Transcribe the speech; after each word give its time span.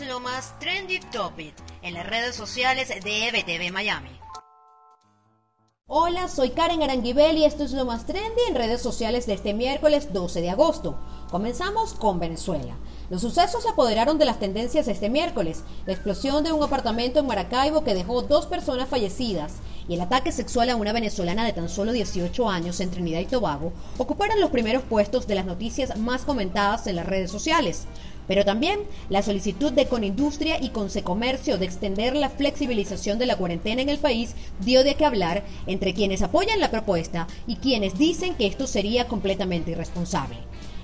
lo 0.00 0.20
más 0.20 0.58
trendy 0.58 1.00
topic 1.00 1.54
en 1.82 1.92
las 1.92 2.06
redes 2.06 2.34
sociales 2.34 2.88
de 2.88 3.28
EBTV 3.28 3.70
Miami. 3.70 4.08
Hola, 5.86 6.28
soy 6.28 6.50
Karen 6.50 6.82
Aranguibel 6.82 7.36
y 7.36 7.44
esto 7.44 7.64
es 7.64 7.72
lo 7.72 7.84
más 7.84 8.06
trendy 8.06 8.40
en 8.48 8.54
redes 8.54 8.80
sociales 8.80 9.26
de 9.26 9.34
este 9.34 9.52
miércoles 9.52 10.10
12 10.10 10.40
de 10.40 10.48
agosto. 10.48 10.98
Comenzamos 11.30 11.92
con 11.92 12.18
Venezuela. 12.18 12.74
Los 13.10 13.20
sucesos 13.20 13.64
se 13.64 13.68
apoderaron 13.68 14.16
de 14.16 14.24
las 14.24 14.40
tendencias 14.40 14.88
este 14.88 15.10
miércoles. 15.10 15.62
La 15.84 15.92
explosión 15.92 16.42
de 16.42 16.52
un 16.52 16.62
apartamento 16.62 17.20
en 17.20 17.26
Maracaibo 17.26 17.84
que 17.84 17.94
dejó 17.94 18.22
dos 18.22 18.46
personas 18.46 18.88
fallecidas 18.88 19.56
y 19.88 19.94
el 19.94 20.00
ataque 20.00 20.32
sexual 20.32 20.70
a 20.70 20.76
una 20.76 20.92
venezolana 20.92 21.44
de 21.44 21.52
tan 21.52 21.68
solo 21.68 21.92
18 21.92 22.48
años 22.48 22.80
en 22.80 22.90
Trinidad 22.90 23.20
y 23.20 23.26
Tobago 23.26 23.72
ocuparon 23.98 24.40
los 24.40 24.50
primeros 24.50 24.84
puestos 24.84 25.26
de 25.26 25.34
las 25.34 25.44
noticias 25.44 25.98
más 25.98 26.22
comentadas 26.22 26.86
en 26.86 26.96
las 26.96 27.06
redes 27.06 27.30
sociales. 27.30 27.86
Pero 28.28 28.44
también 28.44 28.80
la 29.08 29.22
solicitud 29.22 29.72
de 29.72 29.86
Conindustria 29.86 30.62
y 30.62 30.70
Consecomercio 30.70 31.58
de 31.58 31.64
extender 31.64 32.14
la 32.14 32.30
flexibilización 32.30 33.18
de 33.18 33.26
la 33.26 33.36
cuarentena 33.36 33.82
en 33.82 33.88
el 33.88 33.98
país 33.98 34.34
dio 34.60 34.84
de 34.84 34.94
qué 34.94 35.04
hablar 35.04 35.44
entre 35.66 35.94
quienes 35.94 36.22
apoyan 36.22 36.60
la 36.60 36.70
propuesta 36.70 37.26
y 37.46 37.56
quienes 37.56 37.98
dicen 37.98 38.34
que 38.34 38.46
esto 38.46 38.66
sería 38.66 39.08
completamente 39.08 39.72
irresponsable. 39.72 40.36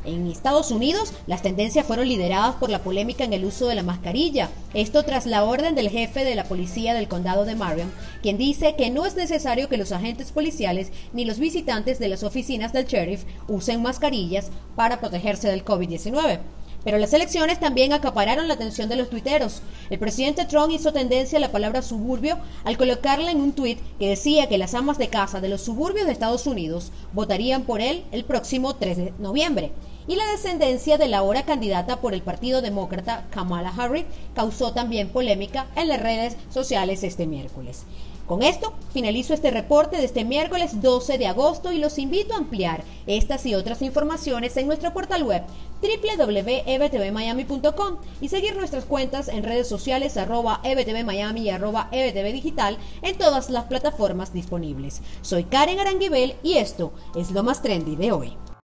En 0.05 0.27
Estados 0.27 0.71
Unidos, 0.71 1.13
las 1.27 1.43
tendencias 1.43 1.85
fueron 1.85 2.09
lideradas 2.09 2.55
por 2.55 2.71
la 2.71 2.79
polémica 2.79 3.25
en 3.25 3.33
el 3.33 3.45
uso 3.45 3.67
de 3.67 3.75
la 3.75 3.83
mascarilla. 3.83 4.49
Esto 4.73 5.03
tras 5.03 5.27
la 5.27 5.45
orden 5.45 5.75
del 5.75 5.91
jefe 5.91 6.25
de 6.25 6.35
la 6.35 6.45
policía 6.45 6.95
del 6.95 7.09
condado 7.09 7.45
de 7.45 7.57
Marion, 7.57 7.93
quien 8.23 8.39
dice 8.39 8.75
que 8.77 8.91
no 8.91 9.05
es 9.05 9.17
necesario 9.17 9.69
que 9.69 9.77
los 9.77 9.93
agentes 9.93 10.33
policiales 10.33 10.93
ni 11.13 11.25
los 11.25 11.39
visitantes 11.39 11.99
de 11.99 12.09
las 12.09 12.23
oficinas 12.23 12.73
del 12.73 12.87
sheriff 12.87 13.25
usen 13.49 13.83
mascarillas 13.83 14.51
para 14.77 15.01
protegerse 15.01 15.49
del 15.49 15.65
COVID-19. 15.65 16.41
Pero 16.89 16.97
las 16.97 17.13
elecciones 17.13 17.61
también 17.61 17.93
acapararon 17.93 18.49
la 18.49 18.55
atención 18.55 18.89
de 18.89 18.97
los 18.97 19.11
tuiteros. 19.11 19.61
El 19.91 19.99
presidente 19.99 20.47
Trump 20.47 20.73
hizo 20.73 20.91
tendencia 20.91 21.37
a 21.37 21.41
la 21.43 21.53
palabra 21.53 21.83
suburbio 21.83 22.39
al 22.65 22.79
colocarla 22.79 23.31
en 23.31 23.43
un 23.43 23.53
tuit 23.53 23.79
que 23.99 24.09
decía 24.09 24.49
que 24.49 24.57
las 24.57 24.73
amas 24.73 24.97
de 24.97 25.09
casa 25.09 25.43
de 25.43 25.51
los 25.51 25.61
suburbios 25.61 26.07
de 26.07 26.13
Estados 26.13 26.47
Unidos 26.47 26.91
votarían 27.13 27.65
por 27.65 27.83
él 27.83 28.05
el 28.11 28.25
próximo 28.25 28.75
3 28.75 28.97
de 28.97 29.13
noviembre 29.19 29.71
y 30.09 30.17
la 30.17 30.27
descendencia 30.27 30.99
de 30.99 31.07
la 31.07 31.19
ahora 31.19 31.45
candidata 31.45 32.01
por 32.01 32.15
el 32.15 32.23
Partido 32.23 32.63
Demócrata 32.63 33.27
Kamala 33.31 33.73
Harris 33.77 34.07
causó 34.35 34.73
también 34.73 35.11
polémica 35.11 35.67
en 35.77 35.87
las 35.89 36.03
redes 36.03 36.37
sociales 36.51 37.05
este 37.05 37.27
miércoles. 37.27 37.85
Con 38.27 38.43
esto 38.43 38.75
finalizo 38.93 39.33
este 39.33 39.51
reporte 39.51 39.97
de 39.97 40.05
este 40.05 40.25
miércoles 40.25 40.83
12 40.83 41.17
de 41.17 41.27
agosto 41.27 41.73
y 41.73 41.79
los 41.79 41.99
invito 41.99 42.35
a 42.35 42.39
ampliar 42.39 42.85
estas 43.07 43.47
y 43.47 43.55
otras 43.55 43.81
informaciones 43.81 44.55
en 44.59 44.67
nuestro 44.67 44.93
portal 44.93 45.23
web 45.23 45.45
www.ebtvmiami.com 45.81 47.97
y 48.21 48.29
seguir 48.29 48.55
nuestras 48.57 48.85
cuentas 48.85 49.29
en 49.29 49.45
redes 49.45 49.67
sociales 49.67 50.19
arroba 50.19 50.61
ebtvmiami 50.63 51.41
y 51.41 51.51
arroba 51.51 51.89
ebtvdigital 51.91 52.77
en 53.01 53.17
todas 53.17 53.49
las 53.49 53.65
plataformas 53.65 54.35
disponibles. 54.35 55.01
Soy 55.23 55.45
Karen 55.45 55.81
Aranguibel 55.81 56.35
y 56.43 56.59
esto 56.59 56.93
es 57.17 57.31
lo 57.31 57.43
más 57.43 57.63
trendy 57.63 57.97
de 57.97 58.13
hoy. 58.13 58.37